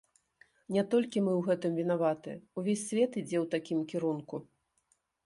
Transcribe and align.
Не 0.77 0.83
толькі 0.93 1.21
мы 1.25 1.31
ў 1.35 1.41
гэтым 1.47 1.71
вінаватыя, 1.79 2.35
увесь 2.63 2.87
свет 2.93 3.11
ідзе 3.21 3.37
ў 3.41 3.45
такім 3.53 3.79
кірунку. 3.93 4.35